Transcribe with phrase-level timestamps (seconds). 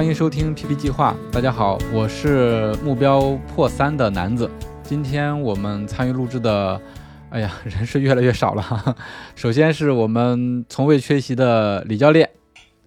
[0.00, 1.14] 欢迎收听 PP 计划。
[1.30, 4.50] 大家好，我是目标破三的男子。
[4.82, 6.80] 今天我们参与录制的，
[7.28, 8.62] 哎呀， 人是越来越少了。
[8.62, 8.96] 哈哈。
[9.36, 12.30] 首先是我们从未缺席的李教练。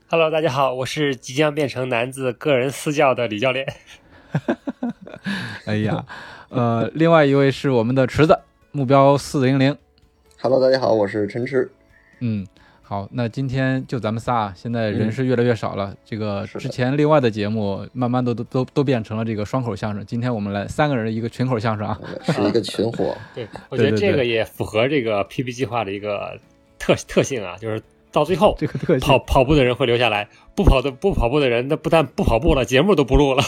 [0.07, 3.71] Hello，大家好，我是即将变成男子个人私教的李教练。
[5.65, 6.03] 哎呀，
[6.49, 8.39] 呃，另外一位是我们的池子，
[8.71, 9.77] 目标四零零。
[10.41, 11.71] Hello，大家好，我是陈池。
[12.21, 12.47] 嗯。
[12.85, 15.95] 好，那今天就咱们仨，现在人是越来越少了。
[16.03, 20.05] 这个之前另外的节目，慢慢都都都都变成了这个双口相声。
[20.05, 23.15] 今天我们来三个人一个群口相声啊， 是一个群活。
[23.33, 26.37] 对，我觉得这个也符合这个 PP 计划的一个
[26.77, 27.81] 特特性啊，就是
[28.11, 33.41] 到最后 这个特跑跑步的人会留下来，不跑的不跑步的人，那不但不跑步了，节目都不录了。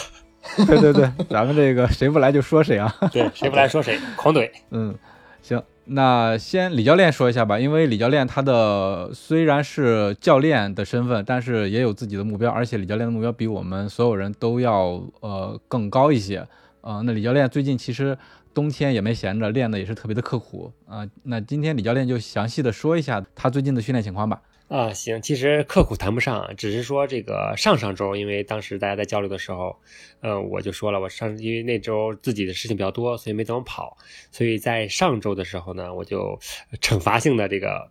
[0.66, 2.92] 对对对，咱们这个谁不来就说谁啊。
[3.12, 4.50] 对，谁不来说谁，狂怼。
[4.70, 4.94] 嗯，
[5.42, 5.62] 行。
[5.88, 16.46] 那先李教练说一下吧，因为李教练他的虽然是教练的身份，但是也有自己的目标，而且李教练的目标比我们所有人都要呃更高一些。
[16.80, 18.16] 呃，那李教练最近其实
[18.52, 21.06] 冬天也没闲着，练的也是特别的刻苦啊。
[21.22, 24.42] 那今天李教练就详细的说一下他最近的训练情况吧。
[24.68, 29.76] 啊，行，其实刻苦谈不上，只是说这个上上周，因为当时大家在交流的时候，
[30.22, 33.96] 嗯，我就说了，我上因为那周自己的事情比较多，所以没怎么跑，
[34.32, 36.36] 所以在上周的时候呢，我就
[36.80, 37.88] 惩罚性的这个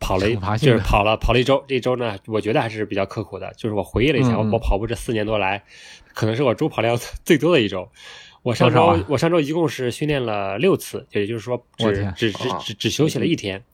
[0.00, 1.64] 跑了一，就是跑了跑了一周。
[1.68, 5.62] 这周呢，我觉得还是比较刻苦的，就是我回忆了一下，我我跑步这四年多来，
[6.12, 7.88] 可能是我周跑量 最多的一周。
[8.42, 13.64] 我上周我上周一共是训练了六次，也就是说只只只只只休息了一天。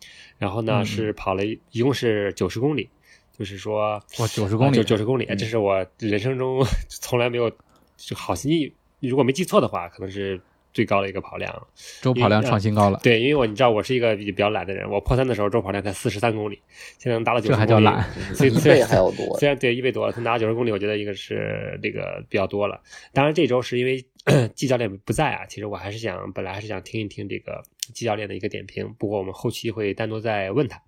[0.42, 2.91] 然后呢，是跑了一共是九十公里，
[3.38, 7.48] 就是说哇，九十公里，九十公里，这是我人生中 从来没有
[7.97, 10.41] 就好心，如果没记错的话，可能是
[10.72, 11.66] 最高的一个跑量，
[12.00, 13.00] 周跑量创新高了。
[13.02, 16.60] 对，因为我你知道我是一个比较懒的人，我破三的时候周跑量才四十三公里，
[16.98, 18.04] 现在能达到九十公里，这还叫懒？
[18.34, 19.38] 所以一倍还要多。
[19.38, 22.80] 虽然对一倍多了，他达到九十公里，我觉得一个是这个比较多了。
[23.12, 24.04] 当然这周是因为
[24.54, 27.62] 季教练不在啊，其实我还是想本来还是想听一听这个。
[27.92, 30.80] 季教练的一个点评，不过我们后期会单独再问他。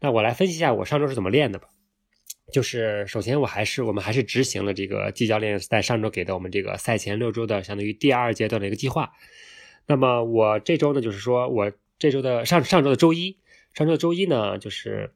[0.00, 1.66] 那我来分析一下我上周是怎么练的吧。
[2.52, 9.12] 就是首先我还是我们还是执行了这个季教练在上周给的我们这个赛前六周的相当于第二阶段的一个计划。
[9.86, 13.38] 那么我这周呢，就是说我这周的上上周的周一，
[13.74, 15.12] 上周的周一呢，就是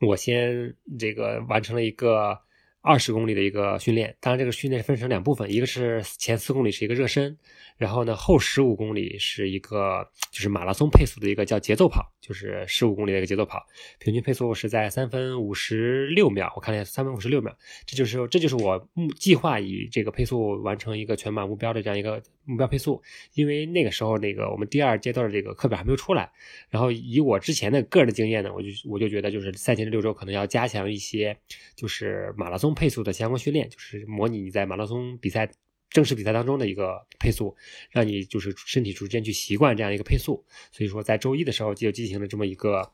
[0.00, 2.40] 我先这个完成了一个
[2.82, 4.16] 二十公里的一个训练。
[4.20, 7.36] 当然这个训练分成两部分，一个是前四公里是一个热身。
[7.76, 13.58] 然后呢，后十五公里是一个就是马拉松配速的一个叫节奏跑，就是十五公里的一个节奏跑，
[13.98, 16.52] 平均配速是在三分五十六秒。
[16.54, 23.00] 我看了一下，三分五十六秒，这就是这就是我目计划以这个配速完成一个全马目标的这样一个目标配速。
[23.32, 26.30] 因为那个时候那个我们第二阶段的这个课表还没有出来，
[26.68, 31.34] 然后以我之前的个人的经验呢，我就我就觉得就是赛前的六周可能要加强一些
[31.74, 35.50] 就是马拉松配速的相关训练，就是模拟你在马拉松比赛。
[35.92, 37.56] 正式比赛当中的一个配速，
[37.90, 40.46] 让你就是身体逐渐去习惯这样一个配速。
[40.70, 42.92] 所以说，在周一的时候就进行了这么一个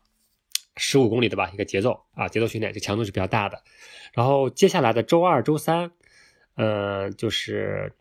[0.78, 3.62] 十五公里的吧一个节奏啊节奏训练，这强度是比较大的。
[4.14, 5.93] 然后接下来的周二、周三，
[6.54, 7.93] 呃，就是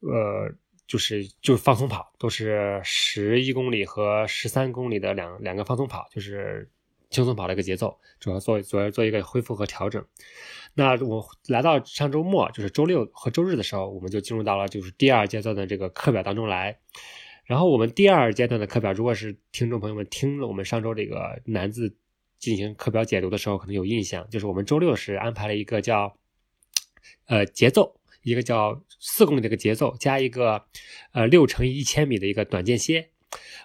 [0.00, 0.50] 呃，
[0.86, 6.70] 就是就是放松跑，都是十一公里和十三公里的两两个放松跑，就是
[7.10, 10.02] 轻松跑的一个节奏，主要做主要做一个恢复和调整。
[10.74, 16.78] 那我来到上周末，就是周六和周日的时候，我们就进入到了就是第二阶段的这个课表当中来。
[17.44, 21.94] 然后我们第二阶段的课表，如果是听众朋友们听了我们上周这个男字
[22.38, 26.16] 进行课表解读的时候，可能有印象，就是我们周六是安排了一个叫
[27.26, 30.64] 呃节奏，一个叫四公里的一个节奏，加一个
[31.12, 33.10] 呃六乘以一千米的一个短间歇。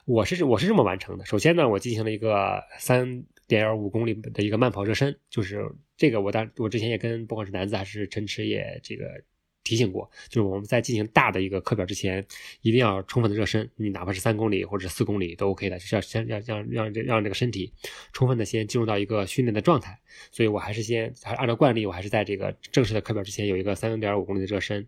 [0.05, 1.25] 我是我是这么完成的。
[1.25, 3.23] 首先呢，我进行了一个三。
[3.47, 6.21] 点五公里的一个慢跑热身，就是这个。
[6.21, 9.21] 我当我之前也跟不管是男子还是陈池也这个
[9.63, 12.25] 提醒过，就是我们在进行大的一个课表之前，
[12.61, 13.69] 一定要充分的热身。
[13.75, 17.73] 你哪怕是三公里或者四公里都 OK 的，就是要先要让让这让这个身体
[18.13, 19.99] 充分的先进入到一个训练的状态。
[20.31, 24.87] 所以我还是先还按照惯例，我还是在这个正式的课表之前有一个三点五公里的热身。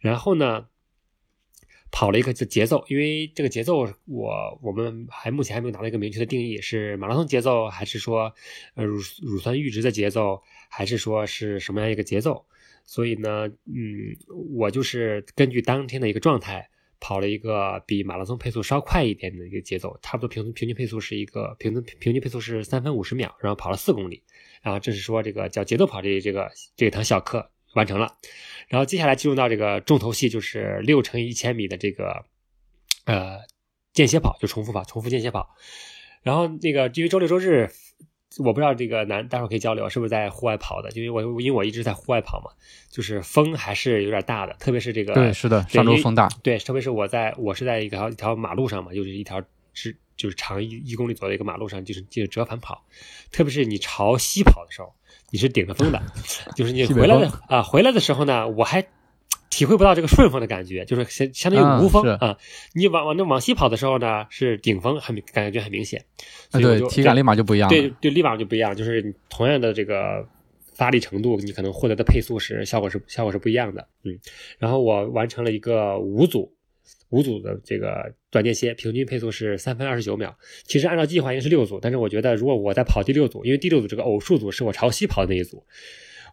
[0.00, 0.66] 然后呢，
[1.92, 8.34] 跑了一个节奏，因为这个节奏我我们还目前还没有拿到一个明确的定义，是马拉松节奏，还是说
[8.74, 12.44] 呃乳乳酸阈值的节奏，还是说是什么样一个节奏？
[12.84, 14.16] 所以呢，嗯，
[14.56, 16.68] 我就是根据当天的一个状态。
[17.04, 24.22] 跑了一个比马拉松配速稍快一点的一个节奏，差不多平平均配速是一个平均平均配速是三分五十秒，然后跑了四公里，
[24.62, 28.16] 然后这是说这个叫节奏跑这这个这堂小课完成了，
[28.68, 32.24] 然后接下来进入到这个重头戏，就是六乘一千米的这个
[33.04, 33.38] 呃
[33.92, 35.54] 间歇跑，就重复跑，重复间歇跑，
[36.22, 37.70] 然后那个因为周六周日。
[38.38, 40.90] 我不知道这个男，待会儿可以交流，是不是在户外跑的？
[40.92, 42.50] 因为我因为我一直在户外跑嘛，
[42.90, 49.42] 就是风还是有点大的，特别是这个对，是的，上周风大，对，特别是我在我是在一条一条马路上嘛，就是一条
[49.74, 52.86] 是就是长一一公里左右的一个马路上，就是就是折返跑，
[53.30, 54.94] 特别是你朝西跑的时候，
[55.32, 56.00] 你是顶着风的，
[56.54, 58.86] 就是你回来的啊，回来的时候呢，我还。
[59.54, 62.38] 体会不到这个顺风的感觉，就是相相当于无风啊。
[62.72, 66.02] 你往往那往西跑的时候呢，是顶风，很感觉很明显。
[66.52, 67.68] 对，体感立马就不一样。
[67.68, 68.74] 对对，立马就不一样。
[68.74, 70.26] 就是同样的这个
[70.74, 73.86] 发力程度，你可能获得的配速是效果是效果是不一样的。
[74.04, 74.18] 嗯，
[74.58, 76.50] 然后我完成了一个五组
[77.12, 80.36] 五组的这个短间歇，平均配速是三分二十九秒。
[80.64, 85.64] 其实按照计划应该是六组，但是我觉得如果我在跑第六组，因为第六组这个偶数组是我朝西跑的那一组。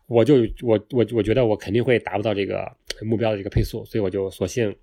[0.07, 2.67] 我就我我我觉得我肯定会达不到这个
[3.03, 4.75] 目标的这个配速，所以我就索性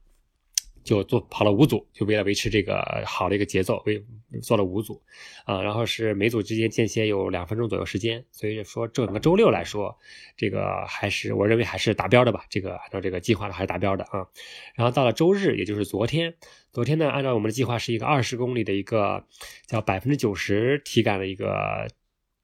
[0.86, 4.02] 就做跑了五组，就为了维持这个好的一个节奏，为
[4.40, 5.02] 做了五组
[5.44, 9.98] 啊，然后是每组之间间歇有两分钟左右时间，所以说整个周六来说，
[10.36, 14.28] 这个还是我认为还是达标的吧，这个按照这个计划的还是达标的啊。
[14.76, 16.34] 然后到了周日，也就是昨天，
[16.72, 19.24] 昨天呢，按照我们的计划是一个二十公里的一个
[19.66, 21.88] 叫百分之九十体感的一个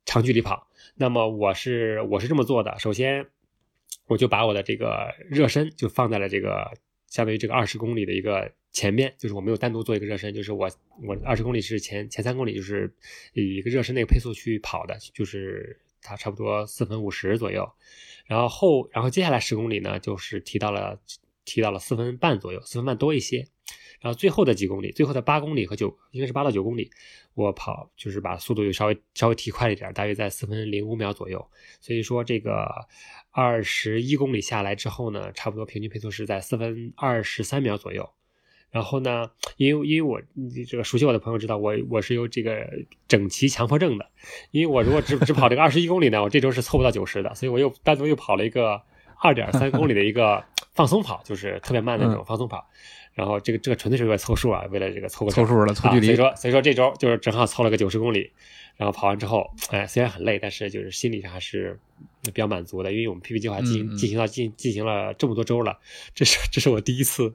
[0.05, 0.67] 长距离跑。
[0.97, 3.25] 那么我是我是这么做的，首先
[4.09, 6.73] 我就把我的这个热身就放在了这个
[7.13, 10.67] 相当于这个二十公里的一个前面，就是我没有单独做一个热身，就是我
[11.07, 12.91] 我二十公里是前前三公里就是
[13.35, 17.71] 以一个热身那个配速去跑的，就是它差不多四分五十左右，
[18.25, 20.99] 然后后然后接下来十公里呢就是提到了
[21.45, 23.47] 提到了四分半左右，四分半多一些。
[24.03, 26.91] 然后最后的几公里，最后的八公里和九，应该是八到九公里，
[27.35, 31.49] 我跑就是把速度又稍微稍微提快了一点，大约在四分零五秒左右。
[31.81, 32.69] 所以说这个
[33.31, 38.11] 二十一公里下来之后呢，差不多平均配速是在四分二十三秒左右。
[38.73, 40.21] 然后呢，因为因为我
[40.67, 42.67] 这个熟悉我的朋友知道我我是有这个
[43.07, 44.11] 整齐强迫症的，
[44.51, 48.83] 因为我如果只 只跑这个二十一公里呢，我这周是凑不到九十的，所以我又单独又跑了一个
[49.21, 52.67] 二点三公里的一个放松跑，就是特别慢的那种放松跑。
[53.15, 56.07] 然后这个这个纯粹是为了凑数啊，为了这个凑个凑数了，凑距离。
[56.07, 58.33] 所以说所以说这周就是正好凑了个九十公里，
[58.77, 61.79] 然后跑完之后，哎，虽然很累，但是就是心理上还是
[62.25, 65.79] 比较满足的，因为我们 PP 计划进行进行到进进行了这么多周了，
[66.15, 67.35] 这是这是我第一次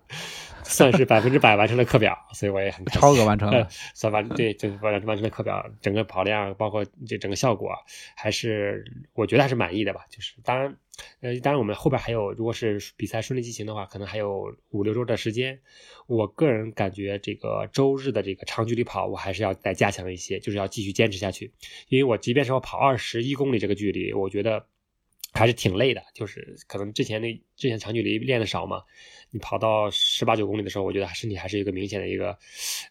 [0.63, 7.71] 算是百分之百完成了课表，所以我也很超额完成了，算完对，就是完完成了课表，整个跑量包括这整个效果，
[8.15, 8.83] 还是
[9.13, 10.75] 我觉得还是满意的吧，就是当然。
[11.21, 15.59] 呃，当然，我们后边还有，如果是比赛顺利进行的话，可能还有五六周的时间。
[16.07, 21.51] 我个人感觉，这个周日的这个长距离跑，我还是要再加强一些，就是要继续坚持下去。
[21.89, 24.65] 因为我即便是我跑二十一公里这个距离，我觉得
[25.33, 26.01] 还是挺累的。
[26.13, 28.83] 就是可能之前那之前长距离练的少嘛，
[29.31, 32.37] 你跑到十八九公里的时候，我觉得身体还是一个明显的一个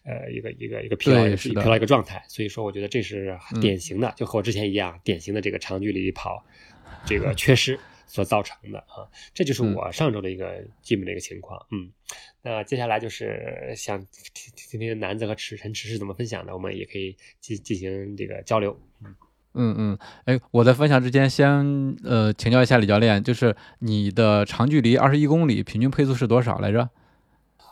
[0.05, 2.23] 呃一个一个一个疲劳疲劳一个状态。
[2.27, 6.45] 所以说，我觉得这是典型的，就和我之前一样，典型的这个长距离跑
[7.05, 7.79] 这个缺失。
[8.07, 11.63] 所造成的啊，这就是我上周的一个基本的一个情况。
[11.71, 11.91] 嗯，
[12.41, 13.99] 那接下来就是想
[14.33, 18.79] 听听听南子和池陈池是怎么分享的，我们也可以进进行这个交流。
[19.03, 19.15] 嗯
[19.59, 26.89] 嗯嗯，哎，我在分享之前先呃请教一下李教练，就是你的长距离二十一公里平均配速是多少来着？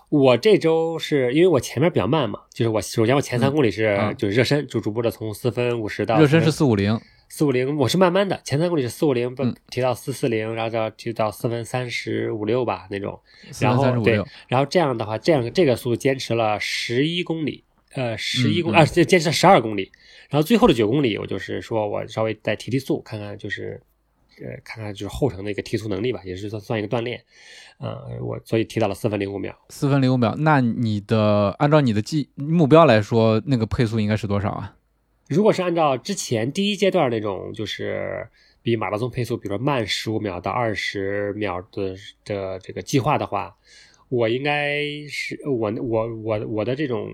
[0.09, 6.99] 我这周是因为我前面比较慢嘛，就是我首先我前三公里是就是热身，就逐步的从四分五十到热身是四五零。
[7.37, 13.19] 四五零，我是慢慢的，前三公里是四五零，不提到四四零，然后到提到四分三十五六吧那种，
[13.59, 19.91] 然后对，然后这样的话，这样这个速度坚持了十一公里，呃，十一公啊，坚持了十二公里，
[20.29, 23.81] 然后最后的九公里，我就是说我稍微再提提速，看看就是
[24.39, 27.21] 呃，看看就是后程的一个提速能力吧，也是算算一个锻炼，
[27.79, 34.74] 呃，我所以提到了四分零五秒，四分零五秒，那你的按照你的计目标来说，那个配速应该是多少啊？
[35.27, 38.27] 如果是按照之前第一阶段那种，就是
[38.61, 43.55] 比马拉松配速，比如说慢十五秒到二十秒的的这个计划的话，
[44.09, 47.11] 我应该是我我我我的这种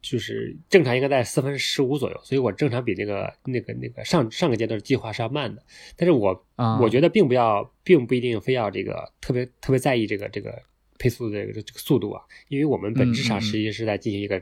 [0.00, 5.62] 就是正常应该在四分十五左右，所以我正常比那个那个那个上上个阶段的计划是要慢的。
[5.96, 6.44] 但是我
[6.80, 10.62] 我觉得并不要，并不一定非要这个特别特别在意这个这个。
[11.02, 14.40] 配速的这个这个速度啊，因为我们本质上实际是在进行一个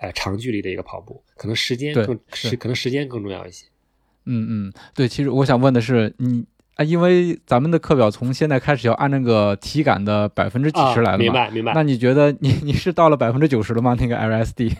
[0.00, 3.66] 呃长距离的一个跑步，可能时间更是是可能时间更重要一些。
[4.24, 6.44] 嗯嗯，对，其实我想问的是，你
[6.80, 11.74] 啊，因为咱们的课表从现在开始要按那个体感的百分之几十来啊，的嘛，明白明白。
[11.74, 13.94] 那你觉得你你是到了百分之九十了吗？
[14.00, 14.72] 那个 LSD？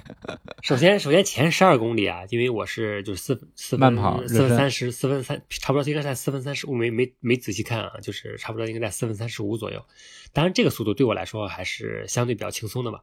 [0.62, 9.84] 首先，首先前十二公里啊，因为我是就是四四分慢跑四分三十，四分三，差不多应该在四分三十，我没没没仔细看啊，就是差不多应该在四分三十五左右。
[10.32, 13.00] 当然，这个速度对我来说还是相对比较轻松的嘛。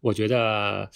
[0.00, 0.88] 我觉得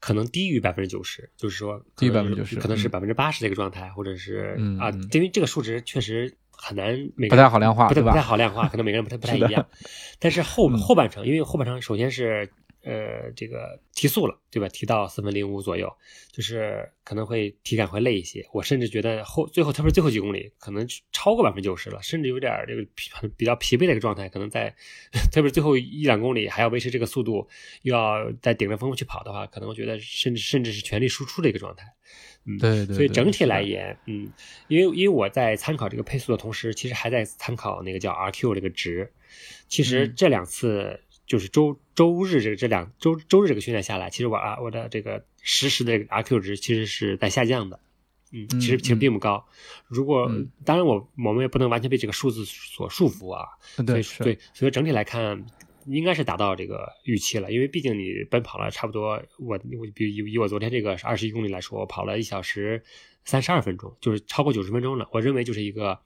[0.00, 9.66] 可能低于百分之九十，就是说低于百分之九十可能是嗯百分之八十的一个状态，或者是啊因为这个数值确实很难每个不太好量化不太不太好量化，可能每个人不太 不太一样。
[10.18, 10.78] 但是后嗯。
[10.78, 12.50] 后半程，因为后半程首先是
[12.84, 14.68] 呃这个提速了，对吧？
[14.68, 15.92] 提到四分零五左右，
[16.30, 18.46] 就是可能会体感会累一些。
[18.52, 24.28] 我甚至觉得后最后特别是最后几公里，可能超过百分之九十了，甚至有点这个疲比较疲惫的一个状态。
[24.28, 24.74] 可能在
[25.32, 27.48] 特别是最后一两公里还要维持这个速度，
[27.82, 31.86] 又要在顶着风去跑的话，可能我觉得甚至甚至是全力输出的一个状态。
[32.46, 34.30] 嗯，对对，所以整体来言，嗯，
[34.68, 39.10] 因为因为我在参考这个配速的同时，其实还在参考那个叫 RQ 这个值。
[39.66, 47.80] 其实嗯这两次就是周周日这个这两周周日这个训练下来，其实我啊我的这个实时的这个 RQ 值其实是在下降的。
[48.32, 49.46] 嗯，其实嗯其实并不高。
[49.86, 55.46] 如果嗯当然我我们也不能完全被这个数字所束缚啊，所以对是对，所以整体来看，
[55.86, 57.52] 应该是达到这个预期了。
[57.52, 62.82] 因为毕竟你奔跑了差不多，我我比以以我昨天这个二十一公里来说，我跑了一小时
[63.24, 65.08] 三十二分钟，就是超过九十分钟了。
[65.12, 66.00] 我认为就是一个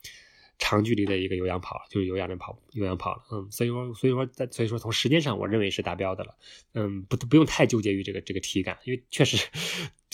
[0.58, 3.22] 长距离的一个有氧跑，就是有氧的跑有氧跑了。
[3.30, 6.34] 嗯，所以说所以说在所以说从时间上，我认为是达标的了。
[6.74, 9.46] 嗯，不不用太纠结于这个这个体感，因为确实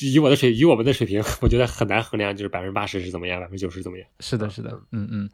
[0.00, 4.06] 以我的水以我们的水平，我觉得很难衡量就是百分之八十是怎么样，百分之九十怎么样。
[4.20, 5.30] 是的，是的，嗯嗯，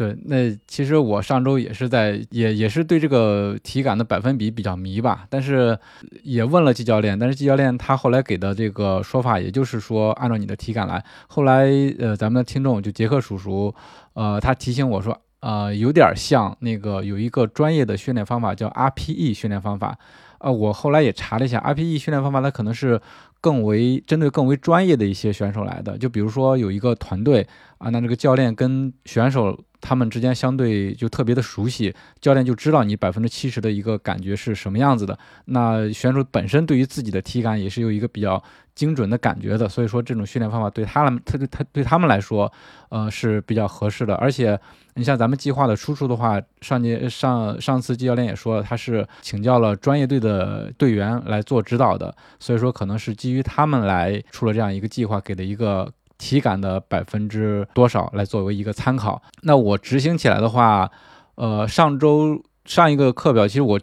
[0.00, 0.16] 对。
[0.24, 5.78] 那其实我上周也是在，也也是对这个体感的百分比比较迷吧，但是
[6.22, 11.04] 也问了季教练，但是季教练他后来给的这个说法，也就是说按照你的体感来。
[11.26, 11.66] 后来
[11.98, 13.74] 呃，咱们的听众就杰克叔叔，
[14.14, 19.98] 呃，他提醒我说，呃，有点像那个有一个专业的训练方法叫 RPE 训练方法。
[20.38, 22.98] 呃，我后来也查了一下，RPE 训练方法它可能是
[23.42, 25.98] 更为针对更为专业的一些选手来的。
[25.98, 35.18] 就比如说有一个团队啊，那这个教练跟选手他们之间相对就特别的熟悉，教练就知道你百分之七十的一个感觉是什么样子的。
[35.46, 38.42] 那选手本身对于自己的体感也是有一个比较
[38.74, 42.50] 精准的感觉的，所以说这种训练方法对他们，他对他对他们来说，
[42.88, 44.14] 呃是比较合适的。
[44.14, 44.58] 而且
[44.94, 59.20] 你像咱们计划的输出的话，上节上上次季教练也说了，他是请教了专业队的队员来做指导的，所以说可能是基于他们来出了这样一个计划，给的一个体感的百分之多少来作为一个参考。
[59.40, 60.90] 那我执行起来的话，
[61.36, 63.80] 呃，上周上一个课表其实我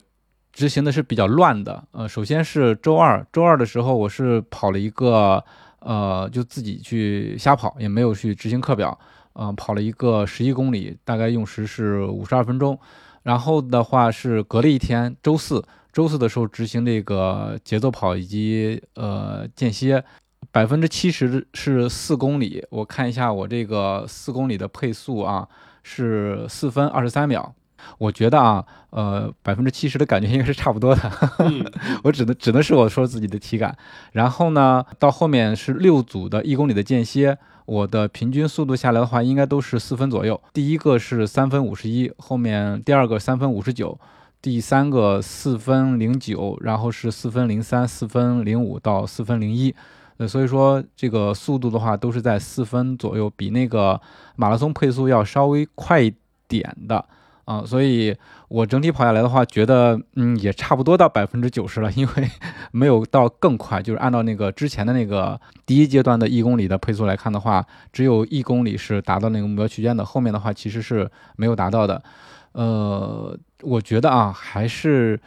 [0.53, 1.83] 执行的是比较乱的。
[1.91, 5.43] 呃，首先是周二，周二的时候我是跑了一个，
[5.79, 8.97] 呃，就自己去瞎跑，也没有去执行课表。
[9.39, 12.79] 嗯、跑了一个十一公里，大概用时是五十二分钟。
[13.21, 15.63] 然后的话是隔了一天，周四，
[15.93, 20.03] 周四的时候执行这个节奏跑以及呃间歇，
[20.51, 22.65] 百分之七十是四公里。
[22.69, 25.47] 我看一下我这个四公里的配速啊，
[25.83, 27.53] 是四分二十三秒。
[27.99, 31.11] 我觉得啊，呃，百分之七十的感觉应该是差不多的。
[31.39, 31.63] 嗯，
[32.03, 33.77] 我只能只能是我说自己的体感。
[34.13, 40.41] 然后呢，到后面是六组的一公里的间歇，我的平均速度下来的话，应该都是四分左右。
[40.51, 43.97] 第一个是三分五十一，后面第二个三分五十九，
[44.41, 49.73] 第三个四分零九，然后是四分零三、四分零五到四分零一。
[50.17, 53.99] 呃，所以说这个速度的话，都是在四分左右，比那个
[54.35, 56.13] 马拉松配速要稍微快一
[56.47, 57.05] 点的。
[57.45, 58.13] 啊，所以
[58.49, 62.29] 我整体跑下来的话，觉得嗯也差不多到百分之九十了，因为
[62.73, 72.03] 没有到更快，就是按照那个之前的那个第一阶段的一公里的配速来看的话，只有一公里是达到那个目标区间的，后面的话其实是没有达到的。
[72.51, 75.17] 呃，我觉得啊，还是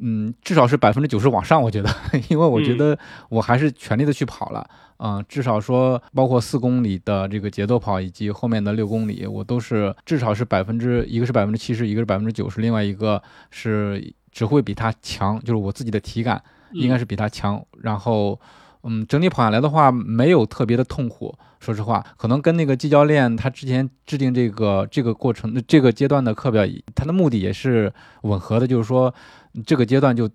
[0.00, 1.90] 嗯至少是百分之九十往上，我觉得，
[2.28, 4.68] 因为我觉得我还是全力的去跑了。
[4.98, 17.64] 啊、至少说，包括四公里的这个节奏跑以及后面的六公里，我都是至少是百分之一个是百分之七十，一个是百分之九十，另外一个是只会比他强，就是我自己的体感应该是比他强。
[17.80, 18.40] 然后，
[18.88, 21.36] 嗯，整体跑下来的话，没有特别的痛苦。
[21.60, 26.64] 说实话，可能跟那个季教练他之前制定这个这个过程这个阶段的课表，
[26.94, 27.92] 他的目的也是
[28.22, 29.14] 吻合的，就是说
[29.66, 30.28] 这个阶段就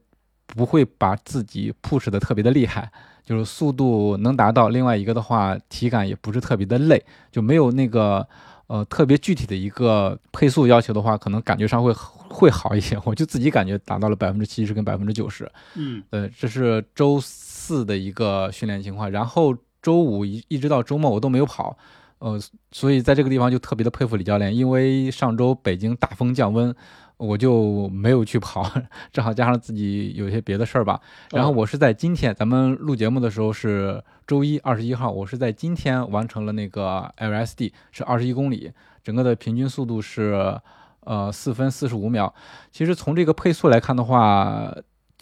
[0.46, 2.92] 不会把自己 push 的特别的厉害。
[3.26, 8.28] 就是速度能达到，另外一个的话，体感也不是特别的累，就没有那个
[8.68, 15.50] 呃特别具体的一个配速要求的话，可能感觉上会会好一些，我就自己感觉达到了百分之七十跟百分之九十。
[15.76, 17.18] 嗯呃，这是周
[17.64, 21.78] 四的一个训练情况，然后周五一一直到周末我都没有跑，
[22.20, 22.38] 呃，
[22.72, 26.76] 所以在这个地方就特别的佩服李教练，因为上周北京大风降温，
[27.16, 28.70] 我就没有去跑，
[29.14, 31.00] 正好加上自己有一些别的事儿吧。
[31.32, 40.60] 然后我是在今天，咱们录节目的时候是周一二十一号，我是在今天完成了那个 LSD，是二十一公里，整个的平均速度是
[41.06, 42.34] 呃四分四十五秒。
[42.74, 44.74] 其实从这个配速来看的话，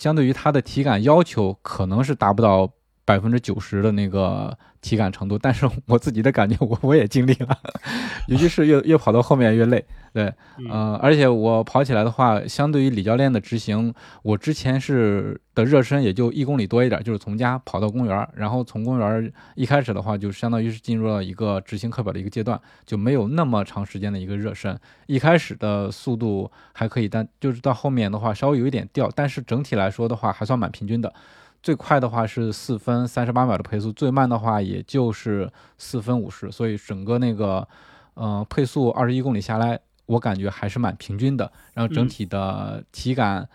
[0.01, 2.67] 相对于它的体感要求，可能是达不到
[3.05, 7.57] 百分之九十的那个体感程度， 但是我自己的感觉我 我也尽力了，
[8.27, 9.83] 尤其是越越跑到后面越累，
[10.13, 10.25] 对，
[10.57, 24.77] 嗯呃，而且我跑起来的话，相对于李教练的执行，我之前是的热身也就一公里多一点，就是从家跑到公园，然后从公园一开始的话，就相当于是进入了一个执行课表的一个阶段，就没有那么长时间的一个热身。
[25.07, 31.13] 一开始的速度还可以，但就是到后面的话稍微有一点掉，但是整体来说的话还算蛮平均的。
[31.62, 37.68] 最快的话是四分三十八秒的配速，最慢的话也就是四分五十，所以整个那个
[38.13, 41.51] 呃配速二十一公里下来，我感觉还是蛮平均的。
[41.74, 43.48] 然后整体的体感，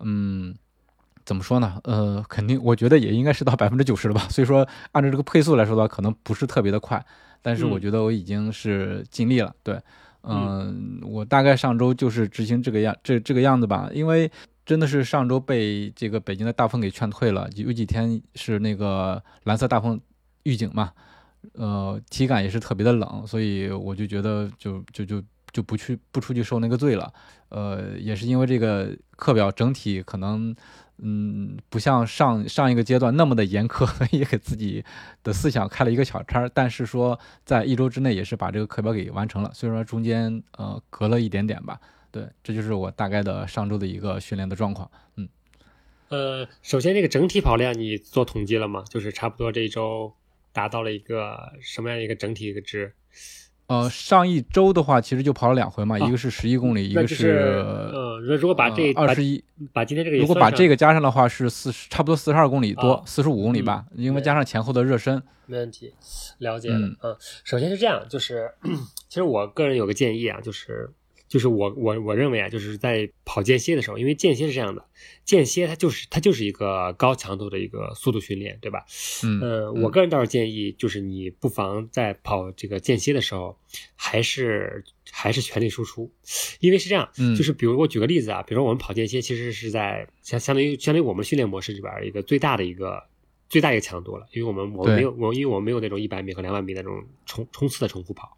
[0.00, 0.54] 嗯。
[1.26, 1.80] 怎么说呢？
[1.84, 4.20] 呃，肯定，我觉得也应该是到百分之九十了吧。
[4.28, 7.02] 所以说，按照这个配速来说的话，可能不是特别的快，
[7.40, 9.50] 但是我嗯觉得我已经是尽力了。
[9.62, 9.80] 对，
[10.24, 13.88] 嗯，我大概上周就是执行这个样，这这个样子吧。
[13.94, 14.30] 因为
[14.64, 20.00] 真的是上周被这个北京的大风给劝退了，有几天是那个蓝色大风
[20.44, 20.92] 预警嘛，
[21.52, 27.12] 呃，体感也是特别的冷，所以我就觉得就就就就不去不出去受那个罪了。
[27.48, 30.54] 呃，也是因为这个课表整体可能。
[30.98, 34.84] 嗯，不像上上一个阶段那么的严苛，所以给自己
[35.24, 36.48] 的思想开了一个小差儿。
[36.54, 41.80] 但是说，在一周之内也是把这个课表给完成了，虽然说中间呃隔了一点点吧。
[42.14, 44.88] 对，这就是我大概的上周的一个训练的状况。
[45.16, 45.28] 嗯，
[46.10, 48.84] 呃，首先这个整体跑量你做统计了吗？
[48.88, 50.12] 就是差不多这一周
[50.52, 52.94] 达到了一个什么样的一个整体一个值？
[53.66, 65.20] 呃，上一周的话，其实就跑了两回嘛，啊一个是十一公里，一个是呃，那如果把这二十一，把今天这个如果把这个加上的话，是四十，差不多四十二公里多啊，四十五公里吧，因为加上前后的热身。
[65.46, 65.92] 没问题，
[66.38, 66.78] 了解了。
[66.78, 68.52] 嗯嗯，首先是这样，就是
[69.08, 70.90] 其实我个人有个建议啊，就是
[71.28, 74.84] 就是我我我认为啊，就是在跑间歇的时候，因为间歇是这样的，
[75.24, 78.84] 间歇它就是它就是一个高强度的一个速度训练，对吧？
[79.24, 83.58] 嗯呃，我个人倒是建议，就是你不妨在跑这个间歇的时候，
[83.96, 86.12] 还是还是全力输出，
[86.60, 93.02] 因为是这样，嗯就是比如我举个例子啊，比如说我们跑间歇，其实是在相相当于相当于我们训练模式里边儿一个最大的一个
[93.54, 98.36] 最大一个强度了，因为我们我没有我因为我没有那种一百米和两百米那种冲冲刺的重复跑，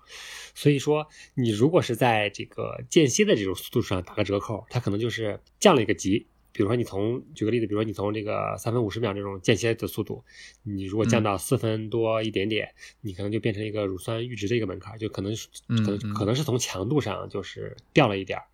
[0.54, 6.26] 所以说你如果是在这个间歇的这种速度上打个折扣，它可能就是降了一个级。
[6.52, 10.22] 比如说你从举个例子，比如说你从这个三分五十秒这种间歇的速度，
[10.64, 15.34] 你如果降到四分多一点点，你可能就变成一个乳酸阈值的一个门槛，就可能
[15.68, 18.44] 可能嗯可能是从强度上就是掉了一点儿。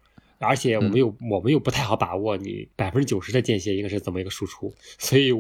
[0.43, 5.31] 而且我们嗯又、我们又不太好把握你百分之九十的间歇应该是怎么一个输出，所以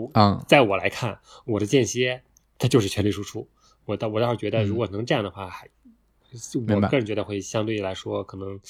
[0.49, 2.23] 在我来看，我的间歇
[2.59, 3.49] 它就是全力输出。
[3.85, 5.69] 我倒我倒是觉得，嗯如果能这样的话，还
[6.69, 8.61] 我个人觉得会相对来说可能，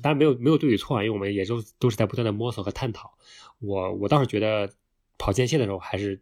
[0.00, 3.12] 当然没有没有对与错啊，因为我们也都都是在不断的摸索和探讨。
[3.58, 4.70] 我我倒是觉得
[5.18, 6.20] 跑间歇的时候还是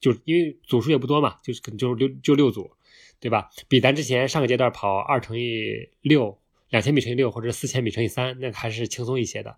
[0.00, 2.72] 就因为组数也不多嘛，就是可能就六就六组，
[3.20, 3.50] 对吧？
[3.68, 6.39] 比咱之前上个阶段跑二乘以六
[6.70, 9.50] 两千米乘以六或者四千米乘以三，那个还是轻松一些的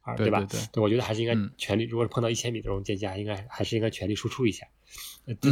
[0.00, 0.16] 啊，吧？
[0.16, 4.66] 对对对我觉得还是应该嗯全力，如果是碰到一千米这种间歇，应该还是应该全力输出一下。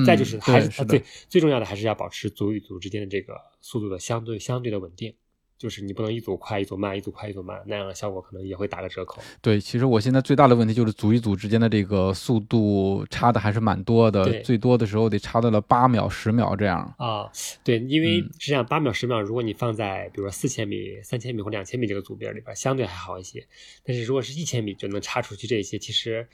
[0.05, 5.15] 再就是还是对最重要的还是要保持组与组之间的这个速度的相对相对的稳定，
[5.59, 9.21] 就是你不能一组快一组慢，一组快一组慢，那样的效果可能也会打个折扣。
[9.43, 16.95] 对，其实我现在最大的问题就是组与组之间的这个速度差的还是蛮多的对，最多的时候得差到了八秒、十秒这样。
[16.97, 17.29] 啊，
[17.65, 23.45] 对，因为嗯实际上八秒、十秒，如果你放在比如说四千米、三千米或两千米这个组别里边，相对还好一些。
[23.85, 26.29] 但是如果是一千米就能差出去这些，其实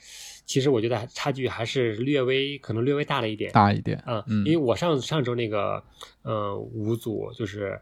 [0.45, 3.51] 其实我觉得差距还是略微可能略微大了一点。
[3.51, 5.83] 大一点，啊，嗯因为我上上周那个
[6.21, 7.81] 呃五组就是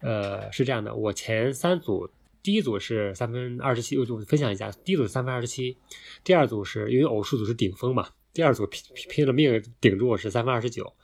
[0.00, 2.10] 呃是这样的，我前三组。
[2.40, 4.70] 第一组是三分二十七，我就分享一下。
[4.70, 5.76] 第一组是三分二十七，
[6.24, 10.94] 第二组是因为偶数组是顶峰嘛，第二组拼拼拼了命顶住我是三分二十九，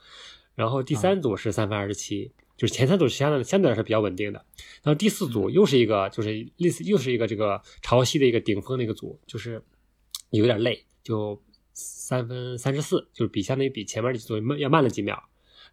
[0.55, 4.43] 然后第三组是三分二十七，就是前三组是相对相对来说比较稳定的，
[4.81, 9.61] 然后第四组又是一个就是类似又是一个这个潮汐的一个顶峰的一个组，就是
[10.31, 11.39] 有点累，就
[11.73, 15.21] 三分三十四，就是比相当于比前面那几组慢要慢了几秒。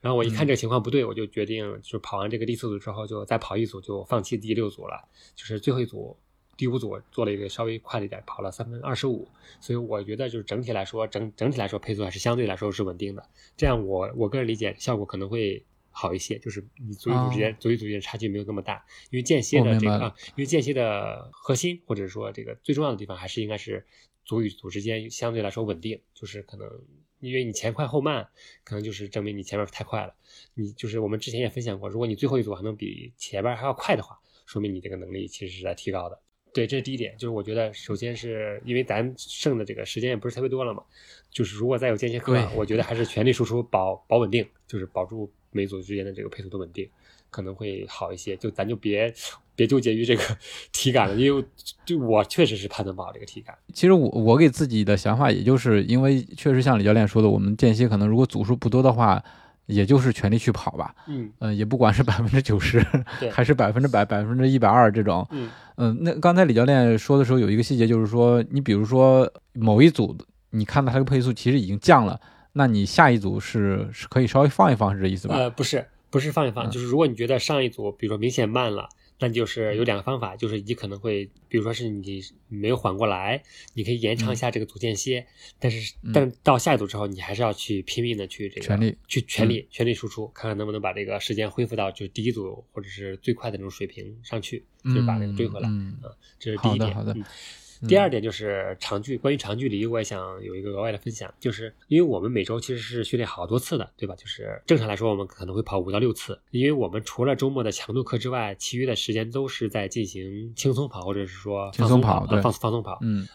[0.02, 5.08] 然后我一看这个情况不对，我就决定就跑完这个第四组之后，就再跑一组，就放弃第六组了。
[5.36, 6.18] 就是最后一组
[6.56, 9.28] 第五组做了一个稍微快了一点，跑了三分二十五，
[9.60, 13.24] 所以我觉得就是整体来说，整整体来说配速还是相对来说是稳定的。
[13.56, 23.86] 这样我我个人理解效果可能会好一些，就是你组与组之间、组与组之间差距没有那么大，因为间歇的这个、因为间歇的核心或者说这个最重要的地方还是应该是
[24.24, 26.68] 组与组之间相对来说稳定，就是可能。
[27.22, 28.28] 因为你前快后慢，
[28.64, 30.14] 可能就是证明你前面太快了。
[30.54, 36.20] 你就是我们之前也分享过，如果你最后一组还能比前面还要快的话，说明你这个能力其实是在提高的。
[36.52, 40.82] 对，这是第一点，就是我觉得首先是因为咱剩的这个时间也不是特别多了嘛，
[41.30, 46.90] 就是如果再有间歇课对，我觉得还是全力输出保保稳定，就是保住每组之间的这个配速的稳定，
[47.30, 48.36] 可能会好一些。
[48.36, 49.10] 就咱就别
[49.54, 50.22] 别纠结于这个
[50.72, 51.44] 体感了，因为
[51.84, 53.54] 就我确实是判断不好这个体感。
[53.72, 59.22] 其实我我给自己的想法，也就是因为确实像李教练说的，我们间歇可能如果组数不多的话，
[59.66, 60.94] 也就是全力去跑吧。
[61.06, 62.84] 嗯呃、也不管是百分之九十
[63.30, 70.16] 还是百分之百、百分之一百二这种，嗯嗯，那刚才李教练说的时候有一个细节，就是说你比如说某一组，
[70.50, 72.20] 你看到它的配速其实已经降了，
[72.54, 75.36] 那你下一组是是可以稍微放一放，是这意思吧？
[75.36, 78.88] 呃，不是，不是放一放，嗯就是如果你觉得上一组，比如说明显慢了，
[79.22, 83.40] 那你就是有两个方法，就是你可能会，比如说是你没有缓过来，
[83.74, 85.24] 你可以延长一下这个组间歇，
[85.60, 95.68] 但是嗯但是到下一组之后，你还是要去拼命的去这个全力嗯去全力全力输出，看看能不能把这个时间恢复到就是第一组或者是最快的那种水平上去，就是把那个追回来。
[95.68, 96.92] 嗯啊，这是第一点。
[96.92, 97.24] 好的好的嗯
[97.88, 104.14] 第二点就是长距，关于长距离，我也想有一个额外的分享，就是因为我们每周其实是训练好多次的，对吧？
[104.16, 112.98] 就是正常来说，我们可能会跑五到六次，因为我们除了周末的强度课之外，其余的时间都是在进行轻松跑，或者是说轻松跑对呃放放松跑。
[113.02, 113.26] 嗯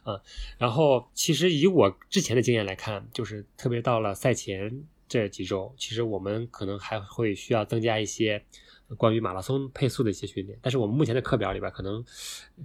[0.57, 8.43] 然后，其实以我之前的经验来看，就是特别到了赛前这几周，其实我们可能还会需要增加一些
[8.95, 10.57] 关于马拉松配速的一些训练。
[10.61, 12.03] 但是我们目前的课表里边，可能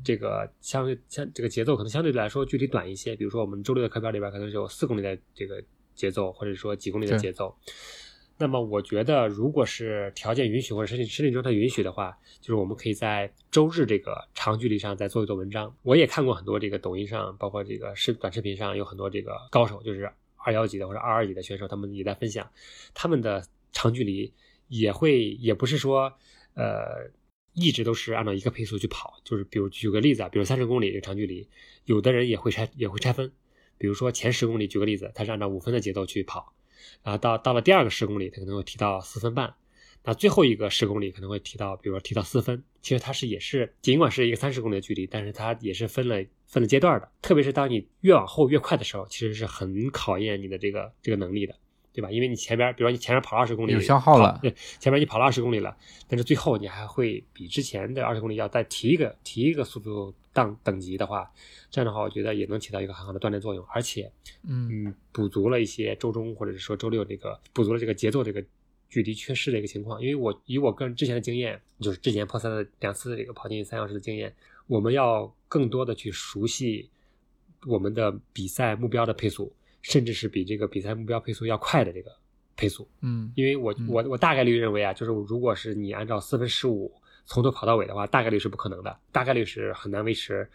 [0.04, 3.16] 这个相对相这个节奏可能相对来说距离短一些。
[3.16, 5.62] 比如说我们周六的课表里边，可能是有四公里的这个
[5.94, 7.56] 节奏，或者说几公里的节奏。
[8.38, 15.72] 那么我觉得，如果是条件允许或者身体身体状态允许的话，就是我们可以在周日这个长距离上再做一做文章。
[15.82, 22.50] 我也看过很多这个抖音上，包括这个视短视频上有很多这个高手，就是二幺级的或者二二级的选手，他们也在分享
[22.94, 24.32] 他们的长距离
[24.72, 26.14] 也会也不是说
[26.54, 27.11] 呃
[27.52, 31.46] 一直都是按照一个配速去跑，就是比如举个例子啊，比如三十公里这个长距离，
[31.85, 33.30] 有的人也会拆也会拆分，
[33.76, 36.54] 比如说前十公里举个例子，他是按照五分的节奏去跑。
[37.02, 39.54] 然后到到了第二个十公里，他可能会提到四分半，
[40.04, 42.64] 那最后一个十公里可能会提到，比如说提到四分。
[42.80, 47.08] 其实它是也是尽管是一个三十公里的距离，但是它也是分了分了阶段的。
[47.22, 51.54] 特别是当你越往后越快的时候，其实是很考验你的这个这个能力的，
[51.92, 52.11] 对吧？
[52.11, 55.76] 因为你前边，比如说你前面跑二十公里，有消耗了对，前面你跑了二十公里了，
[56.09, 61.31] 但是最后你还会比之前的二十公里要再提一个提一个速度档等级的话，
[61.70, 64.11] 这样的话，我觉得也能起到一个很好的锻炼作用，而且
[64.44, 68.42] 嗯嗯，补足了一些周中或者是说周六这个补足了这个节奏这个
[68.88, 70.00] 距离缺失的一个情况。
[70.00, 74.35] 因为我以我个人之前的经验，就是之前破三的两次这个跑进三小时的经验，
[74.66, 76.88] 我们要更多的去熟悉
[77.66, 79.52] 我们的比赛目标的配速，
[79.83, 82.11] 甚至是比这个比赛目标配速要快的这个
[82.57, 82.88] 配速。
[83.01, 86.90] 嗯因为我嗯我我大概率认为啊，就是如果是你按照四分十五
[87.27, 90.49] 从头跑到尾的话，大概率是不可能的，大概率是很难维持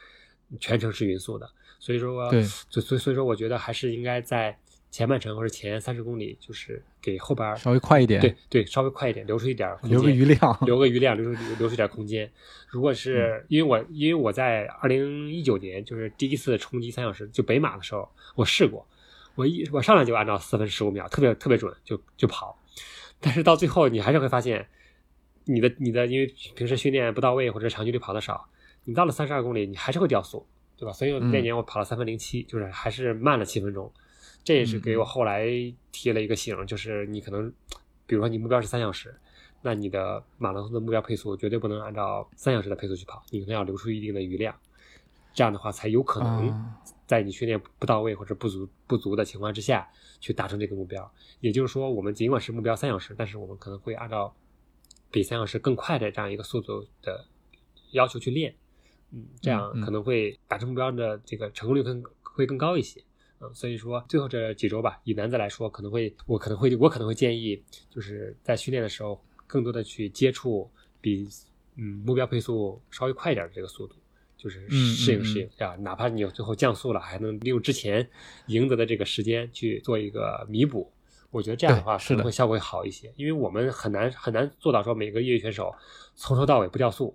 [0.59, 1.49] 全程是匀速的。
[1.79, 4.57] 所以说，对所所以所以说，我觉得还是应该在
[4.89, 12.29] 前半程或者前三十公里，就是给后边儿稍微快一点，对对稍微快一点，留出一点儿空间留个余量，留个余量，留出留出点空间。
[12.67, 18.87] 如果是因为我因为我在二零一九年就是第一次冲击三小时就北马的时候，我试过，
[19.37, 22.59] 我一我上来就按照四分十五秒，特别特别准就就跑，
[23.21, 24.67] 但是到最后你还是会发现，
[25.45, 28.49] 你的你的因为平时训练不到位或者长距离跑的少，
[28.83, 30.45] 你到了三十二公里你还是会掉速，
[30.75, 30.91] 对吧？
[30.91, 33.91] 所以那年我跑了三分零七，就是还是慢了七分钟。
[34.43, 35.45] 这也是给我后来
[35.91, 37.51] 提了一个醒，就是你可能，
[38.05, 39.13] 比如说你目标是三小时，
[39.61, 44.55] 那你的马拉松的目标配速绝对不能按照三小时的配速去跑，你可能要留出一定的余量，
[45.37, 49.87] 这样的话才有可能啊在你训练不到位或者不足不足的情况之下
[50.19, 51.13] 去达成这个目标。
[51.41, 54.35] 也就是说，我们尽管是目标三小时，但是我们可能会按照
[55.11, 57.23] 比三小时更快的这样一个速度的
[57.91, 58.55] 要求去练，
[59.11, 62.99] 嗯，这样可能会达成目标的这个成功率更会更高一些。
[63.39, 70.67] 嗯，所以说最后这几周吧，以男子来说，可能会我可能会我可能会建议，就是在训练的时候，更多的去接触
[70.99, 71.29] 比
[71.75, 73.95] 嗯目标配速稍微快一点的这个速度，
[74.37, 78.07] 就是嗯适应嗯适应啊，哪怕你有最后降速了，还能利用之前
[78.45, 80.91] 赢得的这个时间去做一个弥补。
[81.29, 85.75] 我觉得这样的话对是能会效果会好一些，因为我们很难很难做到说每个业余选手
[86.15, 87.13] 从头到尾不掉速，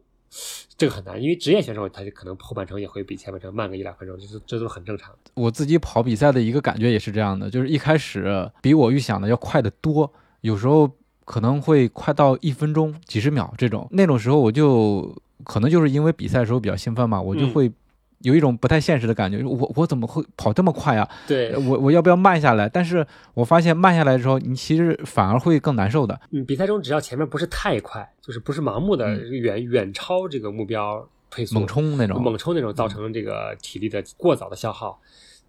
[0.76, 5.30] 这个很难，因为职业选手他就可能后半程也会比前半程慢个一两分钟，这是这都是很正常的。
[5.34, 10.90] 我自己跑比赛的一个感觉也是这样的，就是一开始比我预想的要快得多，有时候
[11.24, 13.88] 可能会快到一分钟、几十秒这种。
[13.92, 17.72] 那种时候我就可能就是因为比赛的时候比较兴奋嘛，我就嗯会
[18.20, 21.08] 有一种不太现实的感觉，我我怎么会跑这么快啊？
[21.26, 22.68] 对，我我要不要慢下来？
[22.68, 26.20] 但是我发现慢下来之后，你其实反而会更难受的。
[26.30, 35.00] 嗯，比赛中只要前面不是太快，就是不是盲目的嗯远远超这个目标配速，猛冲那种，猛冲那种造成这个体力的过早的消耗。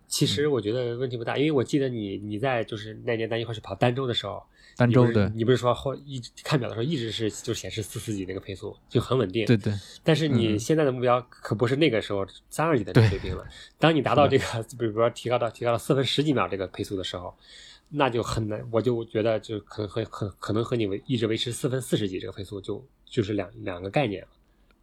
[0.07, 4.43] 其实我觉得问题不大，因为我记得你你在就是那年咱一块去跑儋州的时候，
[4.77, 9.45] 儋州对你不是说后一直看表的时候一直是就显示四四几那个配速，就很稳定。
[9.45, 13.45] 对对但是你嗯现在的目标可不是那个时候三二几的这个水平了。
[13.77, 14.45] 当你达到这个，
[14.77, 17.35] 比如说提高到提高到四分十几秒这个配速的时候，
[17.89, 18.67] 那就很难。
[18.71, 24.27] 我就觉得就可能和很可能和你维一直维持四分四十几这个配速就就是两两个概念了。
[24.27, 24.33] 吧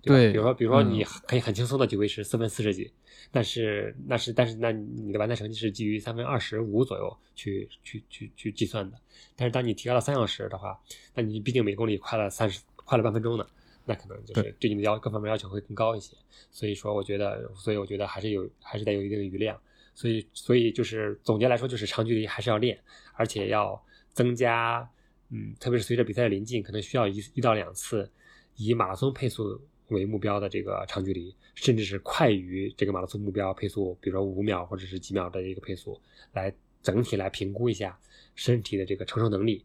[0.03, 2.91] 对比如说比如说嗯你可以很轻松的去维持四分四十几，
[3.33, 8.97] 但是那是但是那你的完赛成绩是基于三分二十五左右去去去去计算的。
[9.37, 10.81] 但是当你提高了三小时的话，
[11.15, 13.47] 那你毕竟每公里快了三十快了半分钟呢。
[13.87, 16.15] 那可能就是对对你的要各方面要求会更高一些。
[16.51, 19.59] 所以说，我觉得，所以我觉得还是有，还是得有一定的余量。
[19.95, 22.79] 所以，所以就是总结来说，就是长距离还是要练，
[23.15, 24.89] 而且要增加，
[25.31, 28.09] 嗯，特别是随着比赛的临近，可能需要一一到两次
[28.57, 29.61] 以马拉松配速
[29.97, 36.01] 为目标的这个长距离，甚至是快于这个马拉松目标配速，比如说五秒或者是几秒的一个配速，
[36.33, 37.99] 来整体来评估一下
[38.35, 39.65] 身体的这个承受能力，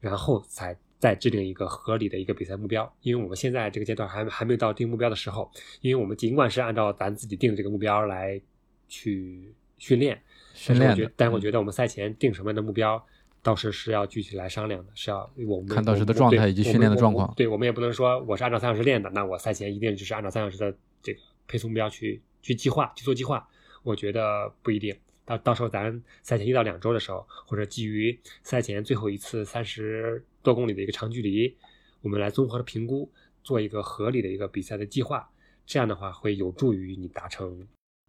[0.00, 2.90] 然后才再制定一个合理的一个比赛目标。
[3.02, 8.40] 因为我们现在这个阶段还还没有到定目标的时候，因为我们尽管是按照咱自己定的这个目标来
[8.88, 10.20] 去训练，
[10.54, 13.04] 训练但是我觉得，但是我嗯觉得我们赛前定什么样的目标，
[13.46, 23.48] 到时是要具体来商量的，是要我们看当时的状态对以及训练的状况对我们也不能说我是按照三小时练的，那我赛前一定就是按照三小时的这个配速目标去去计划去做计划。
[23.84, 31.56] 我觉得不一定，到到时候咱赛前一到两周的时候，或者基于赛前最后一次三十多公里的一个长距离，
[32.02, 33.08] 我们来综合的评估，
[33.44, 35.30] 做一个合理的一个比赛的计划。
[35.64, 37.64] 这样的话会有助于你达成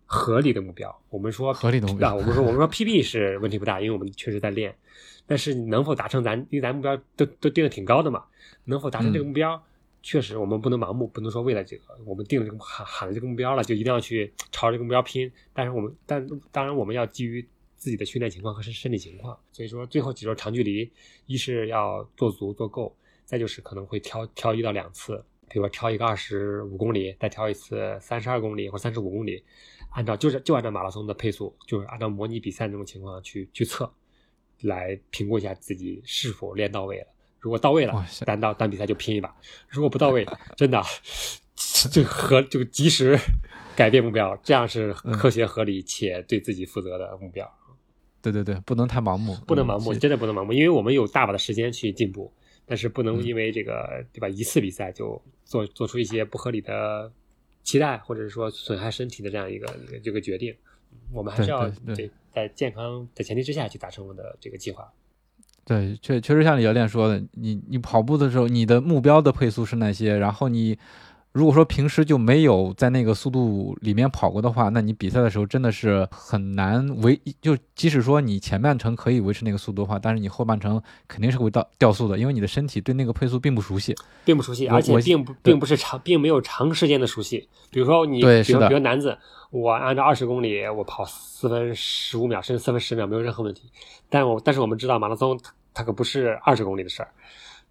[0.07, 0.99] 合理的目标。
[1.09, 4.75] 我们说合理的目标啊，我们说我们说 PB 是问题不大，因为我们确实在练。
[5.27, 8.23] 但是你能否达成咱，因为咱目标都都定的挺高的嘛，
[8.63, 9.27] 能否达成这个嗯。
[9.27, 9.61] 目标，
[10.01, 15.31] 确实我们不能盲目，不能说为了这个我们定了这个喊喊了这个目标了，就一定要去朝着这个目标拼。
[15.53, 20.89] 但是我们但当然我们要基于自己的训练情况和身身体情况，所以说最后几周长距离，
[21.25, 29.43] 一是要做足做够，再就是可能会挑挑一到两次，比如说挑一个二十五公里，再挑一次三十二公里或三十五公里，
[29.91, 33.91] 按照就是就按照马拉松的配速，就是按照模拟比赛那种情况去去测，
[34.61, 37.07] 来评估一下自己是否练到位了。
[37.39, 39.29] 如果到位了，单到单比赛就拼一把；
[39.69, 40.25] 如果不到位，
[40.57, 40.81] 真的
[41.91, 43.17] 就和就及时
[43.75, 47.49] 改变目标，这样是嗯科学合理且对自己负责的目标。
[48.21, 52.33] 对对对，不能太盲目，不能盲目，嗯真的不能盲目，因为我们有大把的时间去进步，
[52.65, 57.09] 但是不能嗯因为这个对吧一次比赛就做做出一些不合理的
[57.63, 60.53] 期待，或者是说损害身体的这样一个一个这个决定。
[61.11, 64.91] 我们还是对要对对在健康的前提之下去达成我们的这个计划。
[65.65, 70.77] 对，确确实像李教练说的，你你跑步的时候，你的目标的配速是那些，然后你
[71.37, 83.93] 如果说平时就没有在那个速度里面跑过的话，那你比赛的时候真的是很难维，就即使说你前半程可以维持那个速度的话，但是你后半程肯定是会到掉速的，因为你的身体对那个配速并不熟悉。
[84.25, 87.47] 并不熟悉，而且并不并不是长，并没有长时间的熟悉。
[87.69, 89.15] 比如说你，比如比如男子，
[89.51, 93.69] 我按照二十公里，我跑四分十五秒，甚至四分十秒没有任何问题。
[94.09, 97.09] 但我但是我们知道马拉松它它可不是二十公里的事儿，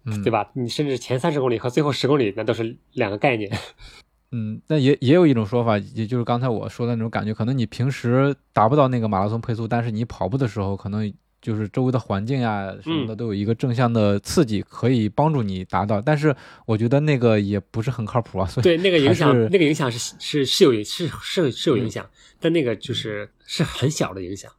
[0.07, 0.49] 嗯，对吧？
[0.53, 3.51] 你甚至前三十公里和最后十公里那都是两个概念。
[4.31, 16.01] 嗯，那也也有一种说法，也就是刚才我说的那种感觉，可能你平时达不到那个马拉松配速，但是你跑步的时候，可能就是周围的环境呀什么的都有一个正向的刺激，可以帮助你达到。
[16.01, 22.09] 但是我觉得那个也不是很靠谱啊，所以对，那个影响那个影响是是是有是是是有影嗯响，
[22.41, 24.51] 但那个就是是很小的影响。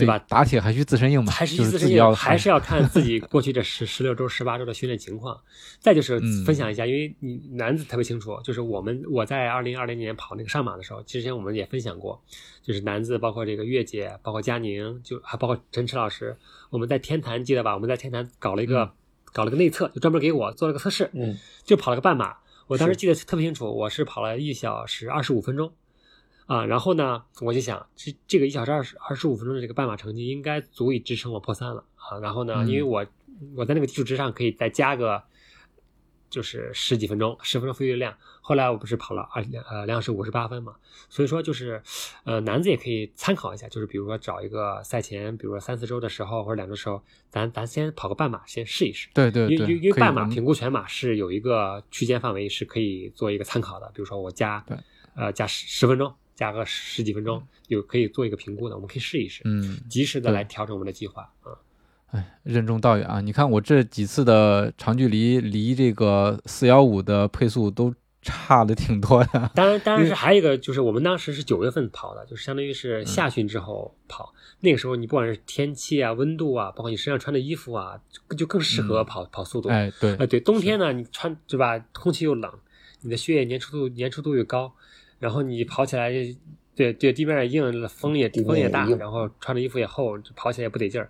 [0.00, 5.40] 对吧打铁还需自身硬嘛，还是自身要还是要看自己过去这十十六周、十八周的训练情况。
[5.78, 12.22] 再就是嗯分享一下，因为你男子特别清楚，就是我们我在二零二零年跑那个上马的时候，之前我们也分享过，
[12.62, 16.36] 就是男子包括这个月姐，包括佳宁，就还包括陈驰老师，
[16.70, 17.74] 我们在天坛记得吧？
[17.74, 18.90] 我们在天坛搞了一个、嗯
[19.32, 22.38] 搞了个内测，就专门给我做了个测试，嗯，就跑了个半马。
[22.66, 25.72] 我当时记得特别清楚，我是跑了一小时二十五分钟，
[26.50, 32.18] 啊，然后呢，我就想，这这个一小时二十二十五分钟的这个半马成绩应该足以支撑我破三了啊。
[32.18, 33.06] 然后呢，嗯因为我
[33.54, 35.22] 我在那个基础之上可以再加个
[36.28, 38.12] 就是十几分钟，十分钟飞跃量。
[38.40, 40.74] 后来我不是跑了二呃两小时五十八分嘛，
[41.08, 41.80] 所以说就是
[42.24, 49.08] 呃男子也可以参考一下，就是比如说找一个赛前，比如说三四周的时候或者两周时候，咱咱先跑个半马，先试一试。
[49.14, 54.76] 对对对，因为因为半马评估全马是有一个区间范围是可以做一个参考的，比如说我加对
[55.14, 61.52] 呃加十十分钟，加个十几分钟，有可以做一个评估的，我们可以试一试，嗯，及时的来调整我们的计划啊。
[62.06, 63.20] 哎，任重道远啊！
[63.20, 69.50] 你看我这几次的长距离离这个四幺五的配速都差的挺多的。
[69.54, 74.34] 当然，当然是还有一个，就是我们当时是九月份跑的，就是相当于是下旬之后跑。
[74.60, 79.68] 那个时候你不管是天气啊、温度啊，包括你身上穿的衣服啊，就就更适合跑、跑速度。
[79.68, 81.78] 哎，对呃，对，冬天呢，你穿对吧？
[81.92, 82.52] 空气又冷，
[83.02, 84.74] 你的血液粘稠度粘稠度又高，
[85.20, 86.10] 然后你跑起来，
[86.74, 91.08] 对对，地面也硬，风也风也大，然后穿的衣服也厚，跑起来也不得劲儿。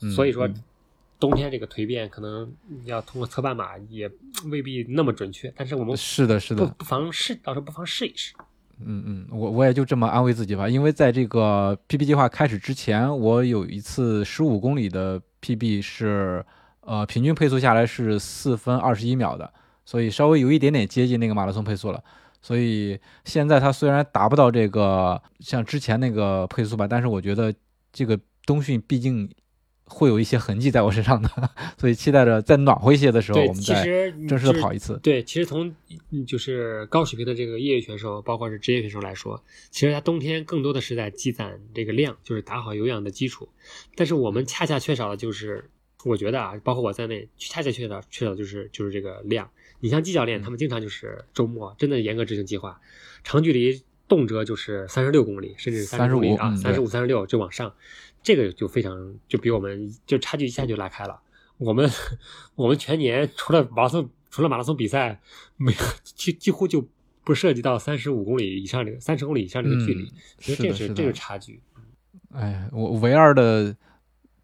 [0.00, 0.54] 嗯所以说嗯，
[1.20, 2.52] 冬天这个蜕变可能
[2.84, 4.10] 要通过测半马也
[4.50, 8.34] 未必那么准确，但是我们是的，是的，不不妨试，到时候不妨试一试。
[8.84, 16.44] 嗯嗯，我我也就这么安慰自己吧，因为在这个 PB 计划开始之前，我有一次十五公里的 PB 是
[16.80, 19.50] 呃平均配速下来是四分二十一秒的，
[19.84, 22.02] 所以稍微有一点点接近那个马拉松配速了。
[22.44, 27.54] 所以现在它虽然达不到这个像之前那个配速吧，但是我觉得
[27.90, 29.30] 这个冬训毕竟
[29.86, 31.28] 会有一些痕迹在我身上的，
[31.80, 35.00] 所以期待着在暖和一些的时候，对，我们再实正式的跑一次。
[35.02, 35.74] 对，其实从
[36.10, 43.48] 嗯就是高水平的这个业余选手，包括是职业选手来说，其实他冬天更多的是在积攒这个量，就是打好有氧的基础。
[43.96, 45.70] 但是我们恰恰缺少的就是，
[46.04, 49.48] 我觉得啊，包括我在内，恰恰缺少缺少就是就是这个量。
[49.80, 52.80] 你像季教练，他们经常就是周末真的严格执行计划，
[53.22, 57.74] 长距离动辄就是三十六公里，甚至三十公里35啊，嗯三十五、三十六就往上，
[58.22, 61.20] 这个就非常就比我们就差距一下就拉开了。
[61.58, 61.88] 我们
[62.54, 65.20] 我们全年除了马拉松除了马拉松比赛，
[65.56, 66.86] 没有几几乎就
[67.22, 71.60] 不涉及到三十五公里以上这个三十公里以上这个距离，嗯其实这是这是是这个差距。
[72.32, 73.76] 哎，我唯二的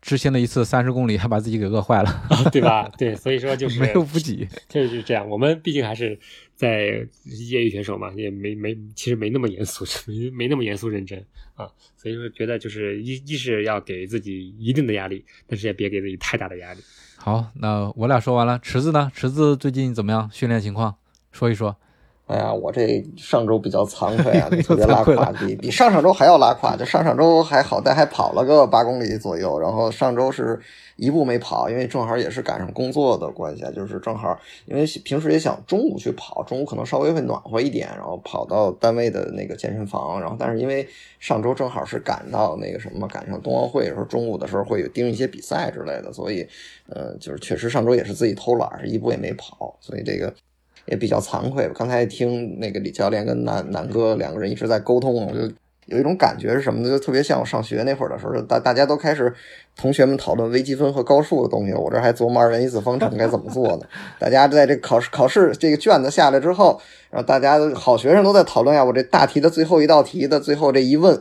[0.00, 2.90] 之前的一次三十公里，还把自己给饿坏了，对吧？
[2.96, 4.48] 对，所以说就 是没有补给。
[4.68, 5.28] 就是这样。
[5.28, 6.18] 我们毕竟还是
[6.54, 11.18] 在业余选手嘛，也没没其实没那么严肃， 没没那么严肃认真
[11.54, 11.68] 啊。
[11.96, 16.80] 所以说觉得就是一一是要给自己一定的压力，但是也别给自己太大的压力。
[17.16, 19.12] 好，那我俩说完了，池子呢？
[19.14, 20.30] 池子最近怎么样？
[20.32, 20.96] 训练情况
[21.30, 21.76] 说一说。
[22.30, 26.76] 哎呀，我这上周比较惭愧啊， 特别拉胯，比比上上周还要拉胯。
[26.76, 30.60] 就上上周还好但还跑了个八公里左右，然后上周是
[30.94, 40.88] 一步没跑，因为正好也是赶上工作的关系啊，就是正好因为平时也想中午去跑，中午可能稍微会暖和一点，然后跑到单位的那个健身房，然后但是因为
[41.18, 46.46] 上周正好是赶到那个什么，赶上冬奥会，的时候中午的时候会有盯一些比赛之类的，所以
[46.88, 50.32] 呃，就是确实上周也是自己偷懒，一步也没跑，所以这个。
[50.90, 51.70] 也比较惭愧。
[51.74, 55.50] 刚才听那个李教练跟南南哥两个人一直在沟通，我就
[55.86, 56.88] 有一种感觉是什么呢？
[56.90, 59.32] 就特别像我上学那会儿的时候，大大家都开始
[59.76, 63.82] 同学们讨论微积分和高数的东西，我这还琢磨二元一次方程该怎么做呢。
[64.20, 71.20] 大家在这考试考试这个卷子下来之后，然后大家好学生都在讨论呀，我这大题的最后一道题的最后这一问。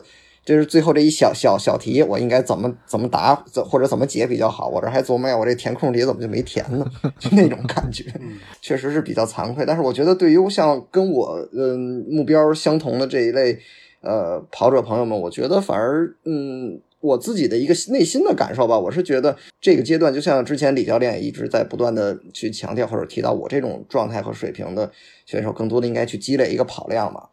[0.49, 4.67] 就是最后这一小小小题，我应该怎么怎么答，怎或者怎么解比较好？
[4.67, 6.83] 我这还琢磨呀，我这填空题怎么就没填呢？
[7.19, 8.03] 就那种感觉，
[8.59, 9.63] 确实是比较惭愧。
[9.63, 13.59] 但是我觉得，对于像跟我嗯目标相同的这一类
[14.01, 24.91] 呃跑者朋友们，我觉得反而嗯我自己的一个内心的感受吧，我是觉得这个阶段，就像之前李教练也一直在不断的去强调或者提到，我这种状态和水平的
[25.27, 27.27] 选手，更多的应该去积累一个跑量嘛。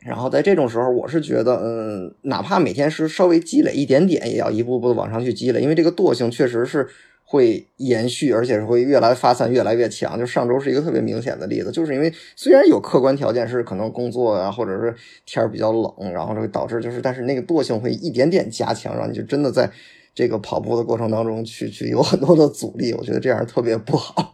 [0.00, 6.88] 然后在这种时候，我是觉得，嗯，哪怕每天是稍微积累一点点，也要一步步的往上去积累，因为这个惰性确实是
[7.24, 10.18] 会延续，而且是会越来发散，越来越强。
[10.18, 14.94] 就上周是一个特别明显的例子，就是因为虽然有客观条件是可能工作啊，或者是
[15.26, 19.68] 天儿比较冷，然后这会导致就是，但是那个惰性会一点点加强，然后你就真的在
[20.14, 24.32] 这个跑步的过程当中去去有很多的阻力，我觉得这样特别不好。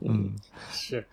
[0.00, 0.32] 嗯，
[0.72, 1.04] 是。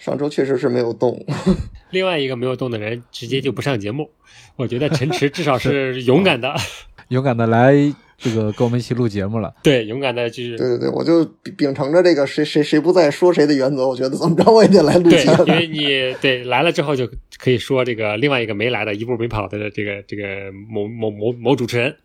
[0.00, 1.24] 上周确实是没有动。
[1.90, 4.10] 另外一个没有动的人直接就不上节目，
[4.56, 6.52] 我觉得陈池至少是 勇敢的，
[7.08, 7.74] 勇敢的来
[8.16, 9.52] 这个跟我们一起录节目了。
[9.62, 15.46] 对，勇敢的就是对对对，我就秉秉承着这个谁谁谁不在说谁的原则，我觉得怎么着我也得来录节目，。
[15.46, 21.96] 因为你对来了之后就可以说这个另外一个没来的一步没跑的这个这个某某某某主持人，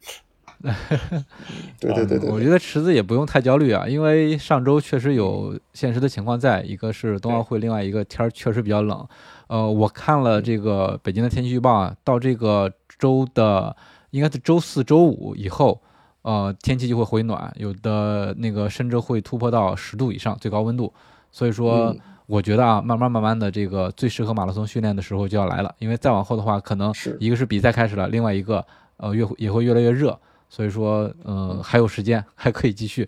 [1.79, 9.07] 对对对对对，我觉得池子也不用太焦虑啊，因为上周确实有现实的情况在，一个是冬奥会，另外一个天儿确实比较冷。
[9.47, 13.75] 呃，我看了这个北京的天气预报啊，到这个周的
[14.09, 15.81] 应该是周四周五以后，
[16.23, 20.91] 呃，天气就会回暖，有的那个甚至会突破到十度以上最高温度。
[21.31, 28.65] 所以说嗯，我觉得啊，慢慢慢慢的，这个最适合马拉松训练的时候就要来了，因为再往后的话，可能一个是比赛开始了，另外一个
[28.97, 30.17] 呃越也会越来越热，
[30.55, 33.05] 所以说呃还有时间，还可以继续。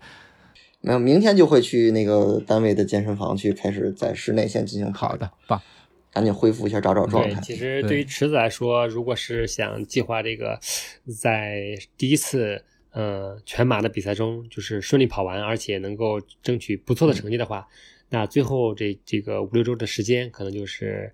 [0.82, 5.58] 没有，明天就会去那个单位的健身房去开始在室内先进行跑好的，棒。
[6.12, 7.40] 赶紧恢复一下，找找状对，态。
[7.40, 10.60] 其实对对于池子来说，如果是想计划这个
[11.18, 17.66] 在第一次呃全马的比赛中，就是顺利跑完，而且能够争取不错的成绩的话，
[18.10, 21.10] 那最后这这个五六周的时间，可能就是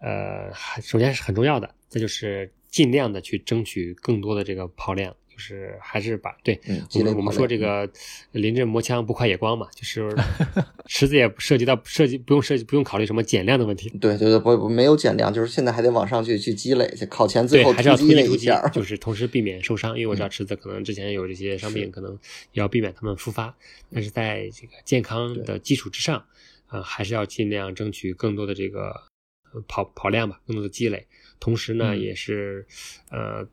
[0.00, 5.14] 呃，还首先是很重要的，再就是尽量的去争取更多的这个跑量。
[5.38, 7.88] 就是还是把对，嗯我们我们说这个
[8.32, 10.12] 临阵磨枪不快也光嘛，就是
[10.86, 18.60] 池子也涉及到涉及不用涉及不用考虑什么减量的问题，对对对，不不没有减量，就是现在还得往上去去积累去，考前最，后还是要突击那击突击一下。
[18.66, 19.96] 嗯就是同时避免受伤。
[19.96, 22.10] 因为我知道池子可能之前有这些伤病，可能
[22.52, 23.54] 也要避免他们复发。
[23.92, 26.24] 但是在这个健康的基础之上，
[26.68, 28.88] 呃，还是要尽量争取更多的这个
[29.52, 31.06] 呃跑跑量吧，更多的积累。
[31.38, 32.66] 同时呢，嗯也是
[33.10, 33.46] 呃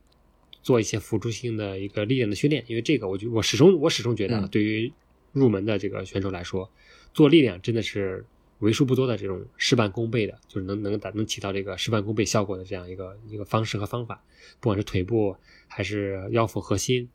[0.66, 4.91] 做一些辅助性的一个力量的训练，因为这个我觉我始终我始终觉得对于
[5.32, 6.72] 入门的这个选手来说，
[7.13, 8.26] 做力量真的是
[8.57, 14.24] 为数不多的这种事半功倍的，就是能能达能起到这个事半功倍效果的这样一个一个方式和方法，
[14.59, 15.38] 不管是腿部
[15.68, 17.07] 还是腰腹核心，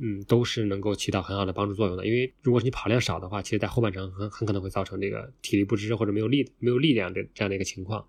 [0.00, 2.06] 嗯，都是能够起到很好的帮助作用的。
[2.06, 8.06] 因为如果你跑量少的话，其实在后半程很很可能会造成这个体力不支或者没有力没有力量的这样的一个情况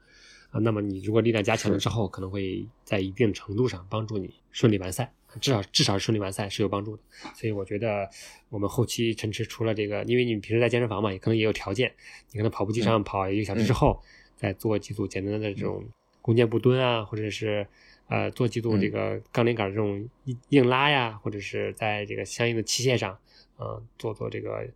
[0.53, 0.59] 啊。
[0.61, 5.11] 那么你如果力量加强了之后，可能会在一定程度上帮助你顺利完赛。
[5.41, 7.01] 至少至少是顺利完赛是有帮助的，
[7.33, 8.07] 所以我觉得
[8.49, 11.91] 我们后期陈池除了这个，因为你平时在健身房嘛，也可能也有条件，
[12.31, 13.99] 你可能跑步机上跑一个小时之后，
[14.35, 15.83] 再做几组简单的这种
[16.21, 17.65] 弓箭步蹲啊，或者是
[18.09, 23.17] 呃做几组这个杠铃杆这种硬硬拉呀，或者是在这个相应的器械上，
[23.57, 24.69] 呃做做这个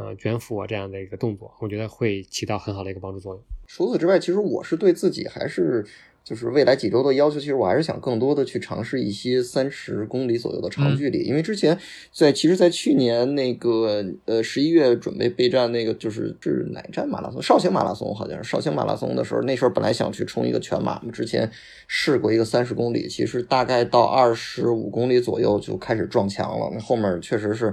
[0.00, 3.42] 呃卷腹啊这样的一个动作，我觉得会起到很好的一个帮助作用。
[3.66, 5.84] 除此之外，其实我是对自己还是
[6.24, 11.78] 就是未来几周的要求，其实我还是想更多的去尝试一些三十公里左右的长距离，因为之前
[12.12, 17.40] 在其实，在去年那个呃十一月准备备战那个就是是哪站马拉松？
[17.40, 21.48] 绍兴马拉松好像是绍兴马拉松的时候，那时候本来想去冲一个全马嘛，之前
[21.86, 27.72] 试过一个三十公里，其实大概到二十五公里左右就开始撞墙了，那后面确实是。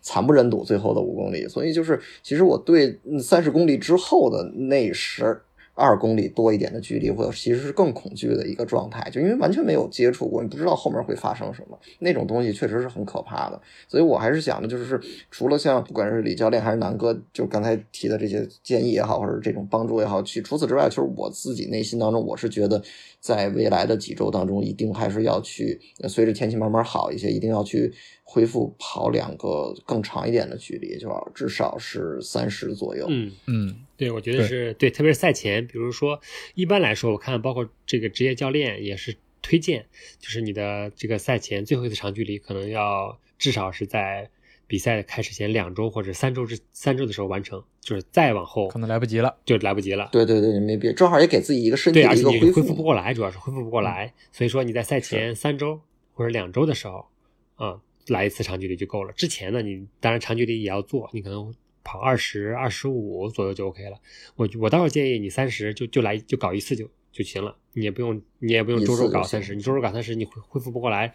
[0.00, 5.40] 惨不忍睹，最后的五公里，所以就是，其实我对三十公里之后的那十
[5.80, 13.60] 二公里多一点的距离，我其实是更恐惧的一个状态，就因为完全没有接触过，你不知道后面会发生什么，那种东西确实是很可怕的。
[13.86, 22.82] 所以我还是想的，就是除了像不管是李教练还是南哥，就刚才提的这些建议也好，或者这种帮助也好，去除此之外，其实我自己内心当中，我是觉得
[23.20, 27.94] 在未来的几周当中，一定还是要去随着天气慢慢好一些，一定要去
[28.30, 33.06] 恢复跑两个更长一点的距离，就要至少是三十左右。
[33.08, 33.32] 嗯。
[33.46, 36.20] 嗯，对，我觉得是对，特别是赛前，比如说，
[36.54, 39.86] 一般来说，我看包括这个职业教练也是推荐，
[40.18, 44.28] 就是你的这个赛前最后一次长距离，可能要至少是在
[44.66, 49.34] 比赛开始前两周或者三周之三周的时候完成，就是再往后可能来不及了。
[49.46, 50.10] 就来不及了。
[50.12, 55.80] 对对对，没别，正好也给自己一个身体对，的而且你恢一个恢复复不过来，主要是恢复不过来，所以说你在赛前三周
[56.12, 57.06] 或者两周的时候，
[57.54, 59.12] 啊、来一次长距离就够了。
[59.12, 61.54] 之前呢，你当然长距离也要做，你可能
[61.84, 63.96] 跑二十二十五左右就 OK 了。
[64.36, 71.12] 我我倒是建议你三十就就来就搞一次就就行了，你也不用你也不用周周搞三十，你周周搞三十你恢恢复不过来。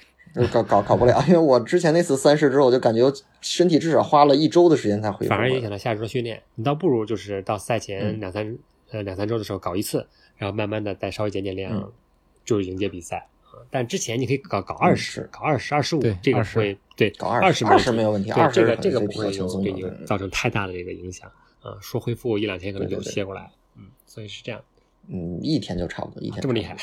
[0.51, 3.01] 搞搞搞不了，因为我之前那次三十之后，我就感觉
[3.41, 6.41] 身体至少花了一周的时间才恢复，反而影响到下周的训练。
[6.55, 8.57] 你倒不如就是到赛前嗯两三、
[8.89, 11.91] 呃两三周的时候搞一次，然后慢慢的再稍微减减量，嗯
[12.43, 13.27] 就迎接比赛。
[13.54, 21.30] 啊但之前你可以搞搞二十、是搞二十、二十五对，这个会对搞二十二十没有问题对20这个这个不会有给轻松的嗯你造成太大的这个影响
[21.62, 21.78] 啊。
[21.82, 24.60] 说恢复一两天可能就对对对歇过来了，嗯，所以是这样，
[25.08, 26.76] 嗯，一天就差不多，一天这么厉害。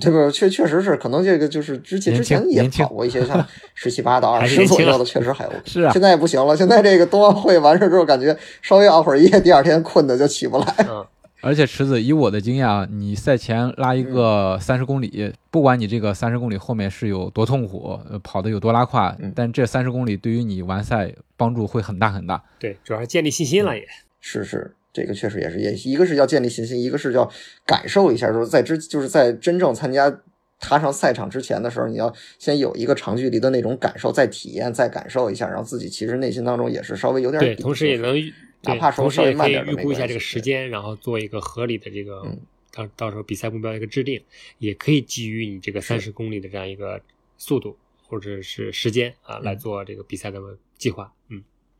[0.00, 5.52] 这个确确实是，可能这个就是之前之前也跑过一些像十七八到二十左右的，确实还有。
[5.64, 10.66] 是啊现在不行了，现在这个冬奥会完事之后，感觉稍微熬会儿夜，第二天困的就起不来。
[10.78, 11.06] 嗯，
[11.44, 22.42] 而且池子，以我的经验啊，你赛前拉一嗯个三十公里，不管你这个三十公里后面是有多痛苦，呃跑的有多拉胯，嗯但这三十公里对于你完赛帮助会很大很大。
[22.58, 23.86] 对，主要是建立信心了也。
[24.20, 27.30] 是是，这个确实也是，也一个是要建立信心，一个是要
[27.66, 30.10] 感受一下，说在之就是在真正参加
[30.58, 38.16] 踏上赛场之前的时候，你要先有一个长距离的那种感受，再体验，再感受一下，然后自己其实内心当中也是稍微有点对，同时也能
[38.64, 42.40] 哪怕稍同时也可以稍微慢点的预估一下这个时间，然后做一个合理的这个嗯。
[42.76, 44.20] 到到时候比赛目标一个制定，
[44.58, 47.00] 也可以基于你这个三十公里的这样一个
[47.38, 50.40] 速度或者是时间啊来做这个比赛的
[50.76, 51.12] 计划。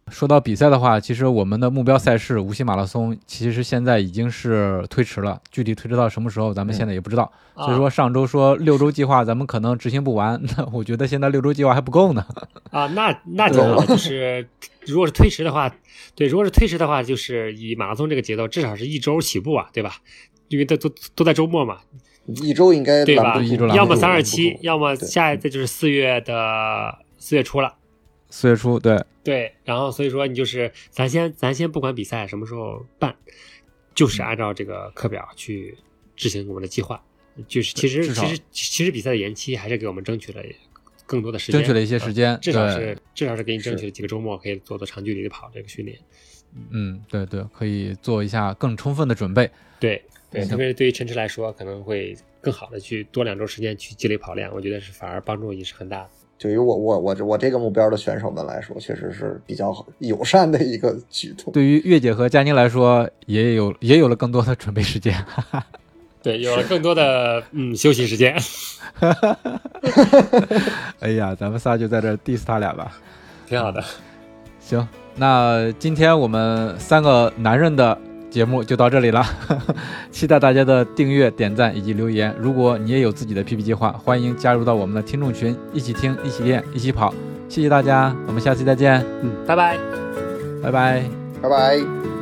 [0.06, 7.30] 嗯，说到比赛的话，其实我们的目标赛事无锡马拉松，其实现在已经是推迟了，具体推迟到什么时候，咱们现在也不知道。
[7.56, 10.42] 所以说上周说六周计划，咱们可能执行不完。
[10.56, 12.26] 那我觉得现在六周计划还不够呢。
[12.70, 14.48] 啊，那那挺好，就是
[14.86, 15.72] 如果是推迟的话，
[16.14, 19.92] 对，如果是推迟的话，就是以马拉松这个节奏，至少是一周起步啊，对吧？
[20.48, 21.78] 因为都都都在周末嘛，
[22.26, 23.40] 一周应该对吧？
[23.74, 27.74] 要么三二七，要么下一次就是四月的四月初了。
[28.34, 33.14] 四月初，对对，然后所以说你就是咱先咱先不管比赛什么时候办，
[33.94, 35.78] 就是按照这个课表去
[36.16, 37.00] 执行我们的计划。
[37.46, 40.42] 就是其实其实其实比赛的延期还是给我们争取了
[41.06, 45.96] 更多的时间，争取了一些时间，至少是至少是给你争取了几个周末可以做做长距离的跑这个训练。
[46.72, 49.48] 嗯，对对，可以做一下更充分的准备。
[49.78, 56.10] 对对，特别是对于陈驰来说，可能会更好的去多两周时间去积累跑量，我觉得是反而帮助也是很大的。
[56.38, 61.52] 对于我我我我这个目标的选手们来说，确实是比较友善的一个举动。
[61.52, 65.14] 对于月姐和佳宁来说，也有也有了更多的准备时间。
[66.22, 68.36] 对，有了更多的嗯休息时间。
[71.00, 72.98] 哎呀，咱们仨就在这 diss 他俩吧，
[73.46, 73.82] 挺好的。
[74.60, 77.96] 行，那今天我们三个男人的。
[78.34, 79.24] 节目就到这里了，
[80.10, 82.34] 期待大家的订阅、点赞以及留言。
[82.36, 87.14] 如果你也有自己的 PP 计划，欢迎加入到我们的听众群，一起听、一起练、一起跑。
[87.48, 89.00] 谢谢大家，我们下期再见。
[89.22, 89.78] 嗯，拜拜，
[90.60, 91.04] 拜拜，
[91.40, 92.13] 拜拜。